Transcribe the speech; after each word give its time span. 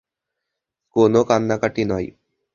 কোনো 0.95 1.19
কান্নাকাটি 1.29 1.83
নয়। 1.91 2.07